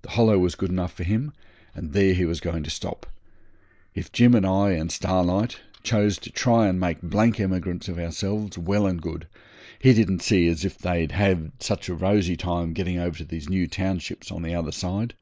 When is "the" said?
0.00-0.08, 14.40-14.54